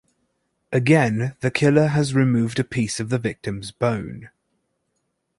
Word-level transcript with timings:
Again, 0.71 1.35
the 1.41 1.51
killer 1.51 1.89
has 1.89 2.15
removed 2.15 2.57
a 2.57 2.63
piece 2.63 2.99
of 2.99 3.09
the 3.09 3.19
victim's 3.19 3.69
bone. 3.71 4.31